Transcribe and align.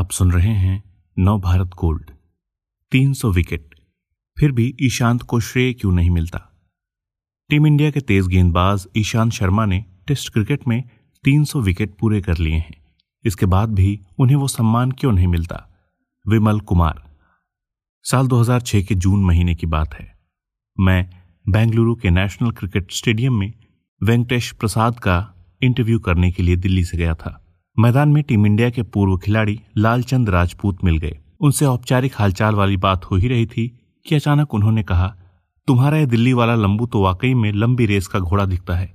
आप 0.00 0.10
सुन 0.10 0.32
रहे 0.32 0.52
हैं 0.52 1.04
नव 1.18 1.40
भारत 1.40 1.66
गोल्ड। 1.66 2.10
300 2.92 3.32
विकेट। 3.32 3.74
फिर 4.38 4.52
भी 4.52 4.76
ईशांत 4.82 5.22
को 5.22 5.40
श्रेय 5.40 5.72
क्यों 5.72 5.92
नहीं 5.92 6.10
मिलता? 6.10 6.60
टीम 7.48 7.66
इंडिया 7.66 7.90
के 7.90 8.00
तेज 8.00 8.26
गेंदबाज 8.26 8.88
ईशांत 8.96 9.32
शर्मा 9.32 9.66
ने 9.66 9.84
टेस्ट 10.06 10.32
क्रिकेट 10.32 10.68
में 10.68 10.84
300 11.24 11.60
विकेट 11.60 11.96
पूरे 11.98 12.20
कर 12.20 12.38
लिए 12.38 12.54
हैं। 12.54 12.84
इसके 13.24 13.46
बाद 13.46 13.74
भी 13.74 14.00
उन्हें 14.18 14.36
वो 14.36 14.48
सम्मान 14.48 14.90
क्यों 14.90 15.12
नहीं 15.12 15.26
मिलता? 15.26 15.70
विमल 16.28 16.60
कुमार। 16.60 17.16
साल 18.02 18.26
2006 18.26 18.82
के 18.82 18.94
जून 18.94 19.24
महीने 19.24 19.54
की 19.54 19.66
बात 19.66 19.94
है। 19.94 20.18
मैं 20.80 21.10
बेंगलुरु 21.48 21.94
के 21.94 22.10
नेशनल 22.10 22.50
क्रिकेट 22.50 22.92
स्टेडियम 22.92 23.34
में 23.34 23.52
वेंकटेश 24.02 24.52
प्रसाद 24.52 24.98
का 24.98 25.34
इंटरव्यू 25.62 25.98
करने 25.98 26.32
के 26.32 26.42
लिए 26.42 26.56
दिल्ली 26.56 26.84
से 26.84 26.98
गया 26.98 27.14
था। 27.14 27.39
मैदान 27.80 28.08
में 28.08 28.22
टीम 28.22 28.46
इंडिया 28.46 28.68
के 28.70 28.82
पूर्व 28.82 29.16
खिलाड़ी 29.16 29.60
लालचंद 29.76 30.30
राजपूत 30.30 30.78
मिल 30.84 30.96
गए। 30.98 31.18
उनसे 31.40 31.64
औपचारिक 31.64 32.14
हालचाल 32.16 32.54
वाली 32.54 32.76
बात 32.76 33.04
हो 33.04 33.16
ही 33.16 33.28
रही 33.28 33.46
थी 33.46 33.66
कि 34.06 34.14
अचानक 34.14 34.54
उन्होंने 34.54 34.82
कहा, 34.82 35.06
तुम्हारा 35.68 35.96
यह 35.96 36.06
दिल्ली 36.06 36.32
वाला 36.32 36.54
लंबू 36.54 36.86
तो 36.86 37.02
वाकई 37.02 37.32
में 37.34 37.52
लंबी 37.52 37.86
रेस 37.86 38.06
का 38.06 38.18
घोड़ा 38.18 38.44
दिखता 38.44 38.74
है। 38.74 38.92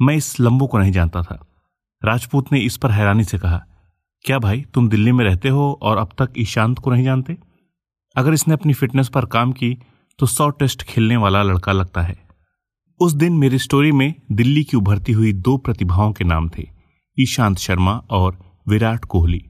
मैं 0.00 0.14
इस 0.14 0.40
लंबू 0.40 0.66
को 0.66 0.78
नहीं 0.78 0.92
जानता 0.92 1.22
था। 1.22 1.38
राजपूत 2.02 2.52
ने 2.52 2.60
इस 2.60 2.76
पर 2.76 2.90
हैरानी 2.90 3.24
से 3.24 3.38
कहा, 3.38 3.62
क्या 4.24 4.38
भाई, 4.38 4.64
तुम 4.74 4.88
दिल्ली 4.88 5.12
में 5.12 5.24
रहते 5.24 5.48
हो 5.48 5.78
और 5.82 5.98
अब 5.98 6.10
तक 6.18 6.32
ईशांत 6.38 6.78
को 6.78 6.90
नहीं 6.90 7.04
जानते? 7.04 7.36
अगर 8.16 8.32
इसने 8.32 8.54
अपनी 8.54 8.72
फिटनेस 8.72 9.08
पर 9.08 9.26
काम 9.26 9.52
की 9.52 9.76
तो 10.18 10.26
सौ 10.26 10.50
टेस्ट 10.50 10.82
खेलने 10.82 11.16
वाला 11.16 11.42
लड़का 11.42 11.72
लगता 11.72 12.02
है। 12.02 12.18
उस 13.00 13.12
दिन 13.12 13.32
मेरी 13.32 13.58
स्टोरी 13.58 13.92
में 13.92 14.14
दिल्ली 14.32 14.64
की 14.64 14.76
उभरती 14.76 15.12
हुई 15.12 15.32
दो 15.32 15.56
प्रतिभाओं 15.56 16.12
के 16.12 16.24
नाम 16.24 16.48
थे। 16.48 16.81
ईशांत 17.22 17.58
शर्मा 17.58 17.92
और 18.10 18.38
विराट 18.68 19.04
कोहली। 19.04 19.44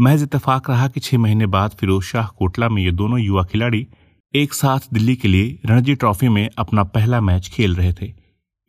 महज 0.00 0.22
इतफाक 0.22 0.70
रहा 0.70 0.88
कि 0.88 1.00
छह 1.00 1.18
महीने 1.18 1.46
बाद 1.46 1.70
फिरोज 1.70 2.04
शाह 2.04 2.26
कोटला 2.26 2.68
में 2.68 2.82
ये 2.82 2.90
दोनों 2.90 3.20
युवा 3.20 3.42
खिलाड़ी 3.42 3.86
एक 4.34 4.54
साथ 4.54 4.78
दिल्ली 4.92 5.16
के 5.16 5.28
लिए 5.28 5.60
रणजी 5.66 5.94
ट्रॉफी 5.94 6.28
में 6.28 6.48
अपना 6.58 6.84
पहला 6.84 7.20
मैच 7.20 7.48
खेल 7.48 7.74
रहे 7.74 7.92
थे। 7.92 8.12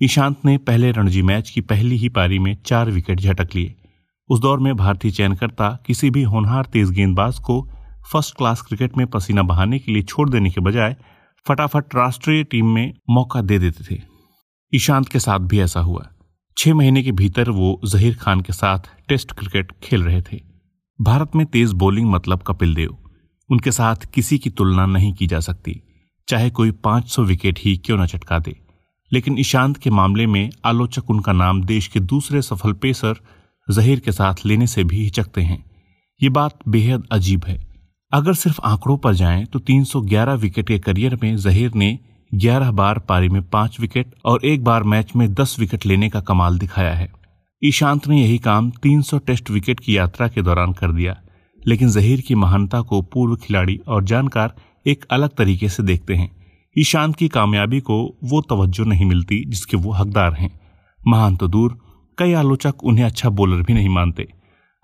ईशांत 0.02 0.36
ने 0.45 0.58
पहले 0.58 0.92
रणजी 0.92 1.22
मैच 1.22 1.50
की 1.50 1.62
पहली 1.62 1.97
ही 1.97 2.09
पारी 2.09 2.39
में 2.39 2.58
चार 2.66 2.92
विकेट 2.92 3.20
झटक 3.20 3.56
लिए। 3.56 3.75
उस 4.30 4.40
दौर 4.40 4.59
में 4.59 4.75
भारतीय 4.75 5.12
चयनकर्ता 5.12 5.84
किसी 5.86 6.09
भी 6.09 6.23
होनहार 6.23 6.66
तेज 6.66 6.90
गेंदबाज 6.90 7.40
को 7.40 7.69
फ़र्स्ट 8.12 8.36
क्लास 8.36 8.62
क्रिकेट 8.62 8.97
में 8.97 9.08
पसीना 9.08 9.44
बहाने 9.44 9.80
के 9.80 9.92
लिए 9.92 10.03
छोड़ 10.03 10.30
देने 10.30 10.50
के 10.50 10.62
बजाय 10.62 10.95
फटाफट 11.47 11.95
राष्ट्रीय 11.95 12.44
टीम 12.44 12.66
में 12.66 12.94
मौका 13.09 13.42
दे 13.42 13.59
देते 13.59 13.95
थे। 13.95 14.02
ईशांत 14.75 15.08
के 15.08 15.19
साथ 15.19 15.40
भी 15.40 15.59
ऐसा 15.59 15.80
हुआ। 15.80 16.08
छह 16.59 16.73
महीने 16.73 17.03
के 17.03 17.11
भीतर 17.11 17.50
वो 17.50 17.81
जहीर 17.86 18.16
खान 18.16 18.41
के 18.41 18.53
साथ 18.53 18.80
टेस्ट 19.08 19.31
क्रिकेट 19.31 19.72
खेल 19.83 20.03
रहे 20.03 20.22
थे। 20.22 20.41
भारत 21.02 21.31
में 21.36 21.45
तेज 21.45 21.73
बॉलिंग 21.73 22.09
मतलब 22.09 22.44
कपिल 22.47 22.75
देव। 22.75 22.97
उनके 23.50 23.72
साथ 23.72 23.95
किसी 23.95 24.38
की 24.38 24.50
तुलना 24.50 24.85
नहीं 24.85 25.13
की 25.13 25.28
जा 25.28 25.39
सकती। 25.39 25.81
चाहे 26.28 26.50
कोई 26.50 26.72
500 26.72 27.23
विकेट 27.23 27.59
ही 27.59 27.78
क्यों 27.78 27.97
न 27.97 28.05
चटका 28.05 28.39
दे। 28.39 28.59
लेकिन 29.13 29.38
ईशांत 29.39 29.78
के 29.78 29.89
मामले 29.89 30.28
में 30.28 30.50
आलोचक 30.66 31.09
उनका 31.09 31.31
नाम 31.31 31.63
देश 31.63 31.88
के 31.88 32.00
दूसरे 32.00 32.41
सफल 32.41 32.73
पेसर 32.73 33.16
जहीर 33.72 34.00
के 34.00 34.11
साथ 34.11 34.35
लेने 34.45 34.67
से 34.67 34.83
भी 34.83 35.03
हिचकते 35.03 35.41
हैं। 35.41 35.72
ये 36.23 36.30
बात 36.30 36.59
बेहद 36.67 37.08
अजीब 37.11 37.45
है। 37.45 37.67
अगर 38.11 38.33
सिर्फ़ 38.33 38.61
आंकड़ों 38.61 38.97
पर 38.97 39.13
जाएँ 39.13 39.45
तो 39.45 39.59
311 39.59 40.33
विकेट 40.33 40.67
के 40.67 40.80
करियर 40.80 41.19
में 41.23 41.38
जहीर 41.38 41.73
ने 41.73 42.00
11 42.31 42.72
बार 42.72 43.00
पारी 43.00 43.30
में 43.30 43.42
पाँच 43.44 43.80
विकेट 43.80 44.16
और 44.25 44.45
एक 44.45 44.64
बार 44.64 44.83
मैच 44.83 45.11
में 45.16 45.28
10 45.33 45.56
विकेट 45.59 45.86
लेने 45.86 46.09
का 46.09 46.20
कमाल 46.22 46.58
दिखाया 46.58 46.94
है। 46.94 47.09
ईशांत 47.61 48.08
ने 48.08 48.22
यही 48.22 48.38
काम 48.39 48.69
300 48.84 49.19
टेस्ट 49.19 49.50
विकेट 49.52 49.80
की 49.80 49.97
यात्रा 49.97 50.28
के 50.28 50.42
दौरान 50.42 50.73
कर 50.73 50.92
दिया, 50.92 51.16
लेकिन 51.61 51.89
जहीर 51.89 52.22
की 52.22 52.36
महानता 52.36 52.81
को 52.81 53.02
पूर्व 53.03 53.36
खिलाड़ी 53.36 53.79
और 53.88 54.03
जानकार 54.03 54.53
एक 54.85 55.06
अलग 55.12 55.29
तरीके 55.29 55.69
से 55.69 55.84
देखते 55.84 56.16
हैं। 56.16 56.29
ईशांत 56.75 57.16
की 57.16 57.28
कामयाबी 57.28 57.79
को 57.81 57.97
वो 58.24 58.41
तवज्जो 58.41 58.84
नहीं 58.84 59.06
मिलती 59.06 59.44
जिसके 59.46 59.78
वो 59.78 59.91
हकदार 59.91 60.34
हैं। 60.34 60.50
महान 61.02 61.35
तो 61.35 61.47
दूर, 61.47 61.78
कई 62.18 62.34
आलोचक 62.34 62.84
उन्हें 62.84 63.06
अच्छा 63.06 63.29
बॉलर 63.31 63.62
भी 63.62 63.73
नहीं 63.73 63.90
मानते। 63.90 64.28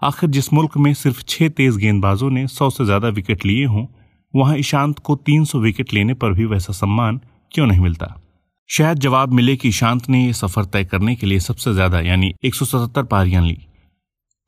आखिर 0.02 0.30
जिस 0.30 0.52
मुल्क 0.54 0.78
में 0.78 0.94
सिर्फ़ 0.94 1.22
छह 1.24 1.50
तेज 1.50 1.78
गेंदबाजों 1.78 2.30
ने 2.30 2.48
सौ 2.48 2.70
से 2.70 2.86
ज़्यादा 2.86 3.08
विकेट 3.10 3.46
लिए 3.46 3.66
हों, 3.66 3.86
वहाँ 4.34 4.58
ईशांत 4.58 5.00
को 5.00 5.16
300 5.18 5.60
विकेट 5.60 5.94
लेने 5.94 6.14
पर 6.14 6.34
भी 6.34 6.46
वैसा 6.46 6.74
सम्मान 6.74 7.20
क्यों 7.54 7.66
नहीं 7.68 7.80
मिलता? 7.80 8.22
शायद 8.70 9.00
जवाब 9.00 9.32
मिले 9.32 9.56
कि 9.56 9.72
शांत 9.72 10.10
ने 10.10 10.26
यह 10.26 10.34
सफ़र 10.34 10.66
तय 10.66 10.86
करने 10.86 11.16
के 11.16 11.28
लिए 11.28 11.40
सबसे 11.40 11.74
ज़्यादा, 11.74 12.00
यानी 12.00 12.34
177 12.44 13.04
पारियाँ 13.04 13.44
ली। 13.44 13.58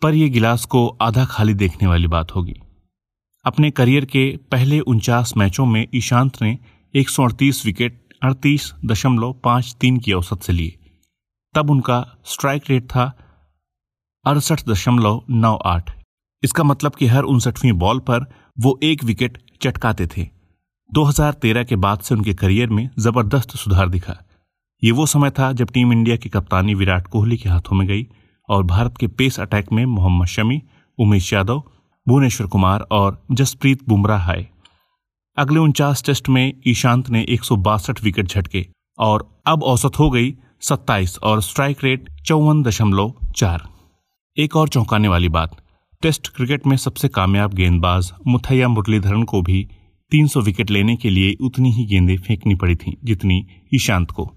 पर 0.02 0.14
यह 0.14 0.30
गिलास 0.30 0.66
को 0.66 0.88
आधा 1.02 1.26
खाली 1.26 1.54
देखने 1.54 1.88
वाली 1.88 2.08
बात 2.08 2.36
होगी। 2.36 2.56
अपने 3.46 3.72
करियर 3.72 4.06
के 4.06 4.40
पहले 4.52 4.80
उनचास 4.80 5.34
मैचों 5.38 5.66
में 5.66 5.88
ईशांत 5.96 6.42
ने 6.42 6.58
एक 6.94 7.10
सौ 7.10 7.24
अड़तीस 7.24 7.66
विकेट, 7.66 8.00
अड़तीस 8.24 8.74
दशमलव 8.86 9.34
पाँच 9.34 9.76
तीन 9.82 9.98
की 9.98 10.14
औसत 10.14 10.44
से 10.44 10.54
लिए। 10.54 10.78
तब 11.56 11.70
उनका 11.70 12.18
स्ट्राइक 12.26 12.64
रेट 12.70 12.84
था 12.84 13.06
अड़सठ 14.26 14.70
दशमलव 14.70 15.24
नौ 15.30 15.56
आठ। 15.56 15.92
इसका 16.44 16.64
मतलब 16.64 16.96
कि 16.96 17.08
हर 17.08 17.24
उनसठवीं 17.24 17.72
बॉल 17.72 18.00
पर 18.00 18.26
वो 18.60 18.80
एक 18.84 19.04
विकेट 19.04 19.38
चटकाते 19.62 20.08
थे। 20.08 20.35
2013 20.96 21.64
के 21.64 21.76
बाद 21.76 22.00
से 22.00 22.16
उनके 22.16 22.34
करियर 22.34 22.70
में 22.70 22.90
ज़बरदस्त 23.00 23.56
सुधार 23.58 23.90
दिखा। 23.90 24.14
ये 24.84 24.92
वो 24.92 25.06
समय 25.06 25.30
था 25.30 25.52
जब 25.52 25.72
टीम 25.74 25.92
इंडिया 25.94 26.16
की 26.16 26.30
कप्तानी 26.30 26.74
विराट 26.74 27.08
कोहली 27.08 27.38
के 27.38 27.50
हाथों 27.50 27.76
में 27.76 27.88
गई 27.88 28.08
और 28.50 28.64
भारत 28.64 28.98
के 29.00 29.08
पेस 29.08 29.40
अटैक 29.40 29.72
में 29.72 29.86
मोहम्मद 29.86 30.28
शमी, 30.28 30.62
उमेश 31.00 31.34
यादव, 31.34 31.64
भुवनेश्वर 32.08 32.48
कुमार 32.48 32.88
और 32.92 33.22
जसप्रीत 33.32 33.84
बुमराह 33.90 34.32
आए। 34.32 34.48
अगले 35.38 35.60
उनचास 35.60 36.04
टेस्ट 36.04 36.30
में 36.30 36.54
ईशांत 36.68 37.10
ने 37.10 37.26
एक 37.30 37.44
सौ 37.44 37.56
बासठ 37.58 38.04
विकेट 38.04 38.28
झटके 38.28 38.66
और 39.00 39.30
अब 39.46 39.64
औसत 39.64 40.00
हो 40.00 40.10
गई 40.10 40.34
27 40.62 41.18
और 41.20 41.42
स्ट्राइक 41.42 41.84
रेट 41.84 42.10
चौवन 42.26 42.64
दशमलव 42.64 43.14
चार। 43.36 43.68
एक 44.38 44.56
और 44.56 44.70
चौंकाने 44.70 45.08
वाली 45.08 45.30
बात, 45.30 45.62
टेस्ट 46.02 46.36
क्रिकेट 46.36 46.68
में 46.68 46.78
सबसे 46.78 47.08
कामयाब 47.08 47.54
गेंदबाज 47.54 48.14
मुथैया 48.28 48.68
मुरलीधरन 48.68 49.24
को 49.24 49.42
भी 49.42 49.68
300 50.12 50.42
विकेट 50.42 50.72
लेने 50.72 50.96
के 50.96 51.10
लिए 51.10 51.36
उतनी 51.42 51.72
ही 51.72 51.86
गेंदें 51.86 52.18
फेंकनी 52.18 52.56
पड़ी 52.56 52.76
थीं, 52.76 52.94
जितनी 53.04 53.46
ईशांत 53.74 54.12
को। 54.12 54.32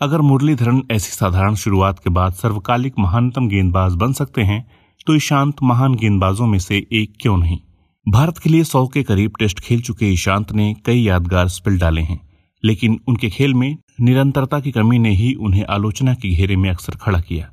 अगर 0.00 0.20
मुरलीधरन 0.20 0.82
ऐसी 0.90 1.10
साधारण 1.10 1.54
शुरुआत 1.54 1.98
के 1.98 2.10
बाद 2.10 2.32
सर्वकालिक 2.32 2.94
महानतम 2.98 3.48
गेंदबाज 3.48 3.94
बन 3.94 4.12
सकते 4.12 4.42
हैं 4.42 4.64
तो 5.06 5.14
ईशांत 5.14 5.62
महान 5.62 5.94
गेंदबाजों 5.94 6.46
में 6.46 6.58
से 6.58 6.76
एक 6.92 7.12
क्यों 7.20 7.36
नहीं? 7.36 7.58
भारत 8.06 8.38
के 8.38 8.50
लिए 8.50 8.64
सौ 8.64 8.86
के 8.86 9.02
करीब 9.02 9.32
टेस्ट 9.38 9.60
खेल 9.60 9.80
चुके 9.80 10.06
ईशांत 10.06 10.52
ने 10.52 10.74
कई 10.86 11.00
यादगार 11.00 11.48
स्पिल 11.48 11.78
डाले 11.78 12.00
हैं, 12.00 12.20
लेकिन 12.62 12.98
उनके 13.08 13.28
खेल 13.30 13.54
में 13.54 13.76
निरंतरता 14.00 14.60
की 14.60 14.70
कमी 14.70 14.98
ने 14.98 15.10
ही 15.10 15.32
उन्हें 15.34 15.64
आलोचना 15.66 16.14
के 16.14 16.28
घेरे 16.28 16.56
में 16.56 16.68
अक्सर 16.70 16.96
खड़ा 16.96 17.20
किया। 17.20 17.50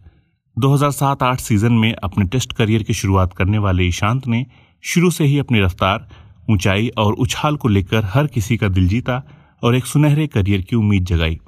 2007-8 0.58 1.40
सीज़न 1.40 1.74
में 1.74 1.94
अपने 1.94 2.26
टेस्ट 2.26 2.54
करियर 2.54 2.84
की 2.84 2.94
शुरुआत 2.94 3.34
करने 3.34 3.58
वाले 3.58 3.84
ईशांत 3.84 4.28
ने 4.28 4.46
शुरू 4.84 5.12
से 5.12 5.26
ही 5.26 5.38
अपनी 5.40 5.60
रफ्तार 5.60 6.08
ऊंचाई 6.50 6.88
और 6.98 7.14
उछाल 7.16 7.56
को 7.56 7.68
लेकर 7.68 8.06
हर 8.06 8.28
किसी 8.28 8.58
का 8.58 8.68
दिल 8.70 8.88
जीता 8.88 9.22
और 9.64 9.76
एक 9.76 9.86
सुनहरे 9.86 10.28
करियर 10.28 10.62
की 10.62 10.76
उम्मीद 10.76 11.06
जगाई। 11.06 11.40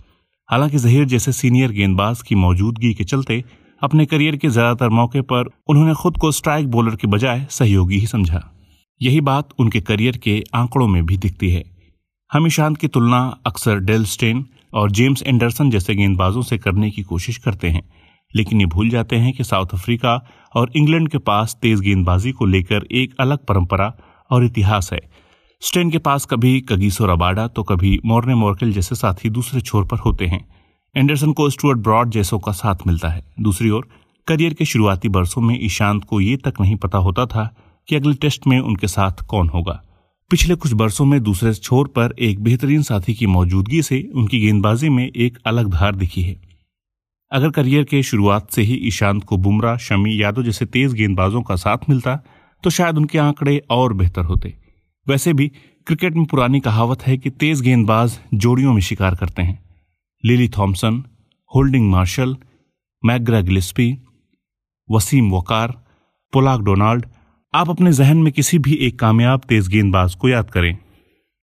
हालाँकि 0.50 0.78
जहीर 0.78 1.06
जैसे 1.06 1.32
सीनियर 1.32 1.72
गेंदबाज 1.72 2.22
की 2.22 2.36
मौजूदगी 2.36 2.94
के 2.94 3.04
चलते 3.04 3.44
अपने 3.82 4.06
करियर 4.06 4.36
के 4.36 4.50
ज़्यादातर 4.50 4.90
मौके 4.90 5.22
पर 5.24 5.50
उन्होंने 5.70 5.94
खुद 5.94 6.18
को 6.18 6.32
स्ट्राइक 6.32 6.68
बॉलर 6.68 6.96
के 6.96 7.08
बजाय 7.08 7.46
सहयोगी 7.50 8.00
ही 8.00 8.08
समझा। 8.08 8.44
यही 9.02 9.22
बात 9.22 9.50
उनके 9.60 9.82
करियर 9.82 10.18
के 10.18 10.42
आंकड़ों 10.56 10.88
में 10.88 11.06
भी 11.06 11.18
दिखती 11.18 11.50
है। 11.50 11.64
हम 12.32 12.48
ईशांत 12.48 12.78
की 12.78 12.88
तुलना 12.88 13.22
अक्सर 13.46 13.80
डेल 13.82 14.04
स्टेन 14.06 14.46
और 14.74 14.92
जेम्स 14.92 15.24
एंडरसन 15.24 15.70
जैसे 15.70 15.96
गेंदबाजों 15.96 16.42
से 16.42 16.58
करने 16.58 16.90
की 16.92 17.04
कोशिश 17.04 17.38
करते 17.38 17.70
हैं, 17.70 17.82
लेकिन 18.34 18.60
ये 18.62 18.66
भूल 18.66 18.90
जाते 18.90 19.16
हैं 19.16 19.34
कि 19.34 19.44
साउथ 19.44 19.74
अफ्रीका 19.74 20.16
और 20.56 20.72
इंग्लैंड 20.76 21.10
के 21.10 21.18
पास 21.20 21.58
तेज 21.62 21.80
गेंदबाजी 21.80 22.32
को 22.32 22.46
लेकर 22.46 22.86
एक 22.94 23.16
अलग 23.20 23.46
परंपरा 23.46 23.92
और 24.32 24.46
इतिहास 24.46 24.90
है। 24.94 25.00
स्टेन 25.62 25.92
के 25.92 25.98
पास 25.98 26.26
कभी 26.26 26.60
कगीसो 26.62 27.06
रबाडा 27.06 27.48
तो 27.48 27.64
कभी 27.64 28.00
मोरने 28.06 28.36
मोर्केल 28.36 28.74
जैसे 28.74 28.96
साथी 28.96 29.30
दूसरे 29.30 29.62
छोर 29.62 29.86
पर 29.86 29.98
होते 29.98 30.26
हैं। 30.26 30.46
एंडरसन 30.96 31.34
को 31.34 31.50
स्टुअर्ट 31.50 31.80
ब्रॉड 31.80 32.10
जैसों 32.10 32.40
का 32.40 32.52
साथ 32.52 32.88
मिलता 32.88 33.10
है। 33.10 33.24
दूसरी 33.40 33.70
ओर, 33.70 33.88
करियर 34.28 34.54
के 34.54 34.66
शुरुआती 34.66 35.10
बरसों 35.10 35.42
में 35.42 35.58
ईशांत 35.62 36.04
को 36.04 36.22
ये 36.22 36.38
तक 36.38 36.54
नहीं 36.62 36.76
पता 36.76 36.98
होता 36.98 37.26
था 37.26 37.56
कि 37.88 37.96
अगले 37.96 38.14
टेस्ट 38.14 38.48
में 38.48 38.60
उनके 38.60 38.88
साथ 38.88 39.26
कौन 39.28 39.50
होगा। 39.50 39.82
पिछले 40.32 40.56
कुछ 40.56 40.74
बरसों 40.74 41.06
में 41.06 41.22
दूसरे 41.24 41.54
छोर 41.54 41.88
पर 41.88 42.14
एक 42.20 42.44
बेहतरीन 42.44 42.82
साथी 42.82 43.14
की 43.14 43.26
मौजूदगी 43.26 43.82
से 43.82 44.02
उनकी 44.16 44.40
गेंदबाजी 44.40 44.90
में 44.90 45.12
एक 45.16 45.38
अलग 45.46 45.72
धार 45.72 45.96
दिखी 45.96 46.22
है। 46.22 46.36
अगर 47.32 47.50
करियर 47.50 47.84
के 47.84 48.04
शुरुआत 48.04 48.52
से 48.52 48.62
ही 48.62 48.76
ईशांत 48.76 49.24
को 49.24 49.38
बुमराह, 49.38 49.78
शमी, 49.78 50.22
यादव 50.22 50.44
जैसे 50.44 50.66
तेज 50.66 50.94
गेंदबाजों 50.94 51.42
का 51.42 51.56
साथ 51.56 51.78
मिलता 51.90 52.20
तो 52.64 52.70
शायद 52.70 52.98
उनके 52.98 53.18
आंकड़े 53.18 53.58
और 53.70 53.94
बेहतर 53.94 54.26
होते। 54.26 54.54
वैसे 55.08 55.34
भी 55.34 55.48
क्रिकेट 55.88 56.14
में 56.14 56.26
पुरानी 56.26 56.60
कहावत 56.60 57.02
है 57.02 57.18
कि 57.18 57.30
तेज 57.30 57.62
गेंदबाज 57.62 58.20
जोड़ियों 58.34 58.74
में 58.74 58.82
शिकार 58.82 59.16
करते 59.16 59.42
हैं। 59.42 59.60
Lillee 60.26 60.50
Thomson 60.50 61.04
Holding 61.56 61.92
Marshall 61.92 62.38
McGrath 63.06 63.42
Gillespie 63.42 63.98
Wasim 64.92 65.32
Waqar, 65.32 65.72
Pollock 66.34 66.62
Donald, 66.62 67.06
आप 67.54 67.70
अपने 67.70 67.94
जहन 67.94 68.18
में 68.18 68.34
किसी 68.34 68.58
भी 68.60 68.74
एक 68.74 69.00
कामयाब 69.00 69.42
तेज 69.50 69.68
गेंदबाज 69.68 70.16
को 70.16 70.30
याद 70.30 70.52
करें। 70.52 70.78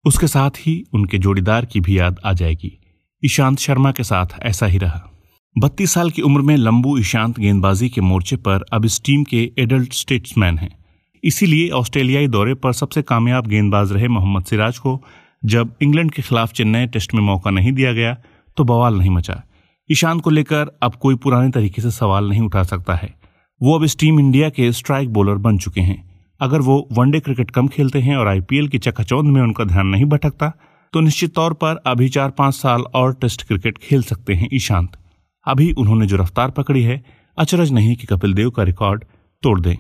उसके 0.06 0.28
साथ 0.28 0.50
ही 0.60 0.84
उनके 0.94 1.18
जोड़ीदार 1.18 1.66
की 1.66 1.80
भी 1.80 2.00
याद 2.00 2.20
आ 2.26 2.34
जाएगी। 2.34 2.80
ईशांत 3.26 3.60
शर्मा 3.60 3.92
के 3.92 4.04
साथ 4.04 4.40
ऐसा 4.42 4.66
ही 4.66 4.78
रहा। 4.78 5.12
बत्तीस 5.58 5.92
साल 5.92 6.12
की 6.12 6.22
उम्र 6.22 6.42
में 6.42 6.58
लंबू 6.58 6.98
ईशांत 6.98 7.40
गेंदबाजी 7.40 7.90
के 7.90 8.02
मोर्चे 8.02 8.36
पर 8.36 8.66
अब 8.74 8.86
इस 8.86 9.02
टीम 9.06 9.24
के 9.24 9.52
एडल्ट 9.58 9.94
स्टेट्समैन 9.94 10.58
हैं। 10.58 10.87
इसीलिए 11.24 11.70
ऑस्ट्रेलियाई 11.72 12.28
दौरे 12.28 12.54
पर 12.56 12.74
सबसे 12.74 13.02
कामयाब 13.04 13.48
गेंदबाज 13.48 13.92
रहे 13.92 14.08
मोहम्मद 14.08 14.46
सिराज 14.46 14.78
को, 14.78 15.02
जब 15.44 15.74
इंग्लैंड 15.82 16.12
के 16.12 16.22
खिलाफ 16.22 16.52
चेन्नई 16.52 16.88
टेस्ट 16.88 17.14
में 17.14 17.22
मौका 17.24 17.52
नहीं 17.52 17.72
दिया 17.72 17.94
गया 17.94 18.16
तो 18.58 18.64
बवाल 18.64 18.98
नहीं 18.98 19.10
मचा। 19.10 19.42
ईशांत 19.90 20.22
को 20.22 20.30
लेकर 20.30 20.72
अब 20.84 20.96
कोई 20.96 21.16
पुराने 21.16 21.50
तरीके 21.52 21.82
से 21.82 21.92
सवाल 21.92 22.30
नहीं 22.30 22.42
उठा 22.42 22.64
सकता 22.66 22.96
है। 22.96 23.14
वो 23.62 23.76
अब 23.76 23.84
इस 23.84 23.98
टीम 24.00 24.20
इंडिया 24.20 24.50
के 24.50 24.72
स्ट्राइक 24.74 25.14
बॉलर 25.14 25.36
बन 25.40 25.58
चुके 25.58 25.82
हैं। 25.82 26.04
अगर 26.42 26.62
वो 26.62 26.88
वनडे 26.92 27.20
क्रिकेट 27.20 27.52
कम 27.52 27.68
खेलते 27.68 28.00
हैं 28.00 28.16
और 28.16 28.28
आईपीएल 28.28 28.68
की 28.68 28.78
चकाचौंध 28.80 29.30
में 29.30 29.42
उनका 29.42 29.64
ध्यान 29.64 29.88
नहीं 29.88 30.06
भटकता 30.06 30.52
तो 30.94 31.00
निश्चित 31.00 31.34
तौर 31.36 31.54
पर 31.54 31.82
अभी 31.88 32.10
चार 32.10 32.30
पाँच 32.30 32.54
साल 32.54 32.82
और 32.96 33.14
टेस्ट 33.14 33.48
क्रिकेट 33.48 33.78
खेल 33.78 34.04
सकते 34.04 34.34
हैं 34.34 34.48
ईशांत। 34.54 34.98
अभी 35.46 35.72
उन्होंने 35.74 36.06
जो 36.08 36.18
रफ्तार 36.18 36.52
पकड़ी 36.52 36.84
है, 36.84 37.04
अचरज 37.38 37.72
नहीं 37.72 37.96
कि 37.96 38.08
कपिल 38.08 38.34
देव 38.34 38.50
का 38.50 38.64
रिकॉर्ड 38.64 39.04
तोड़ 39.44 39.60
दें। 39.62 39.76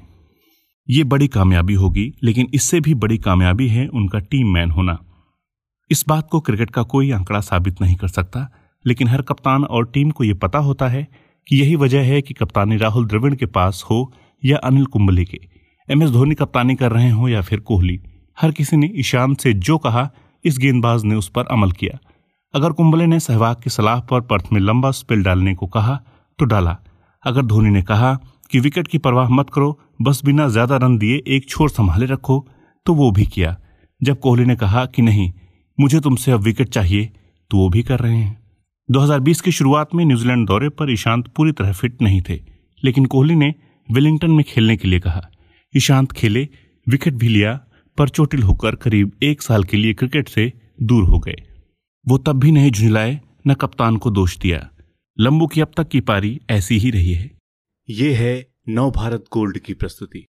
ये 0.89 1.03
बड़ी 1.03 1.27
कामयाबी 1.27 1.73
होगी, 1.73 2.13
लेकिन 2.23 2.47
इससे 2.53 2.79
भी 2.79 2.93
बड़ी 2.93 3.17
कामयाबी 3.17 3.67
है 3.67 3.87
उनका 3.87 4.19
टीम 4.19 4.53
मैन 4.53 4.71
होना। 4.71 4.97
इस 5.91 6.03
बात 6.07 6.27
को 6.31 6.39
क्रिकेट 6.39 6.69
का 6.69 6.83
कोई 6.83 7.11
आंकड़ा 7.11 7.39
साबित 7.39 7.81
नहीं 7.81 7.95
कर 7.95 8.07
सकता, 8.07 8.47
लेकिन 8.85 9.07
हर 9.07 9.21
कप्तान 9.21 9.63
और 9.63 9.85
टीम 9.85 10.11
को 10.11 10.23
यह 10.23 10.33
पता 10.33 10.59
होता 10.59 10.87
है 10.87 11.07
कि 11.47 11.59
यही 11.61 11.75
वजह 11.75 12.03
है 12.03 12.21
कि 12.21 12.33
कप्तानी 12.33 12.77
राहुल 12.77 13.05
द्रविड़ 13.05 13.33
के 13.35 13.45
पास 13.45 13.83
हो 13.89 14.13
या 14.43 14.57
अनिल 14.57 14.85
कुंबले 14.85 15.25
के। 15.25 15.39
एम 15.89 16.03
एस 16.03 16.09
धोनी 16.09 16.35
कप्तानी 16.35 16.75
कर 16.75 16.91
रहे 16.91 17.09
हो 17.09 17.27
या 17.29 17.41
फिर 17.41 17.59
कोहली, 17.59 17.99
हर 18.37 18.51
किसी 18.51 18.77
ने 18.77 18.91
ईशान 18.95 19.35
से 19.35 19.53
जो 19.53 19.77
कहा, 19.77 20.09
इस 20.45 20.57
गेंदबाज 20.57 21.03
ने 21.03 21.15
उस 21.15 21.29
पर 21.29 21.45
अमल 21.45 21.71
किया। 21.71 21.97
अगर 22.53 22.71
कुंबले 22.71 23.05
ने 23.05 23.19
सहवाग 23.19 23.55
की 23.63 23.69
सलाह 23.69 23.99
पर 24.01 24.21
पर्थ 24.21 24.45
में 24.53 24.59
लंबा 24.61 24.91
स्पेल 24.91 25.23
डालने 25.23 25.53
को 25.55 25.67
कहा 25.67 25.99
तो 26.39 26.45
डाला। 26.45 26.77
अगर 27.23 27.45
धोनी 27.45 27.69
ने 27.69 27.81
कहा 27.81 28.13
कि 28.51 28.59
विकेट 28.59 28.87
की 28.87 28.97
परवाह 28.97 29.29
मत 29.29 29.49
करो 29.49 29.79
बस 29.99 30.21
बिना 30.25 30.47
ज़्यादा 30.47 30.77
रन 30.77 30.97
दिए 30.97 31.21
एक 31.27 31.49
छोर 31.49 31.69
संभाले 31.69 32.05
रखो 32.05 32.45
तो 32.85 32.93
वो 32.93 33.11
भी 33.11 33.25
किया। 33.25 33.55
जब 34.01 34.19
कोहली 34.19 34.45
ने 34.45 34.55
कहा 34.55 34.85
कि 34.85 35.01
नहीं, 35.01 35.31
मुझे 35.77 35.99
तुमसे 35.99 36.31
अब 36.31 36.41
विकेट 36.41 36.69
चाहिए 36.69 37.09
तो 37.51 37.57
वो 37.57 37.69
भी 37.69 37.83
कर 37.83 37.99
रहे 37.99 38.15
हैं। 38.15 38.37
2020 38.89 39.41
की 39.41 39.51
शुरुआत 39.51 39.95
में 39.95 40.03
न्यूजीलैंड 40.05 40.47
दौरे 40.47 40.69
पर 40.71 40.91
ईशांत 40.91 41.27
पूरी 41.27 41.51
तरह 41.51 41.71
फिट 41.71 42.01
नहीं 42.01 42.21
थे, 42.21 42.39
लेकिन 42.83 43.05
कोहली 43.05 43.35
ने 43.35 43.53
विलिंगटन 43.89 44.31
में 44.31 44.43
खेलने 44.43 44.75
के 44.77 44.87
लिए 44.87 44.99
कहा। 44.99 45.21
ईशांत 45.73 46.11
खेले, 46.11 46.47
विकेट 46.87 47.13
भी 47.13 47.27
लिया, 47.27 47.59
पर 47.97 48.09
चोटिल 48.09 48.43
होकर 48.43 48.75
करीब 48.75 49.11
एक 49.23 49.41
साल 49.41 49.63
के 49.63 49.77
लिए 49.77 49.93
क्रिकेट 49.93 50.29
से 50.29 50.51
दूर 50.81 51.03
हो 51.03 51.19
गए। 51.19 51.35
वो 52.05 52.17
तब 52.17 52.39
भी 52.39 52.51
नहीं 52.51 52.71
झुंझलाए, 52.71 53.19
न 53.47 53.53
कप्तान 53.53 53.97
को 53.97 54.11
दोष 54.11 54.37
दिया। 54.37 54.67
लंबू 55.17 55.47
की 55.47 55.61
अब 55.61 55.71
तक 55.77 55.87
की 55.87 55.99
पारी 56.01 56.39
ऐसी 56.49 56.77
ही 56.77 56.89
रही 56.91 57.13
है। 57.13 57.29
ये 57.89 58.13
है 58.13 58.35
नव 58.69 58.91
भारत 58.91 59.25
गोल्ड 59.33 59.59
की 59.59 59.73
प्रस्तुति। 59.73 60.27